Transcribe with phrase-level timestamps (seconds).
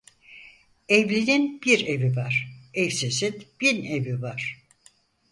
[0.89, 4.61] Evlinin bir evi var, evsizin bin evi var.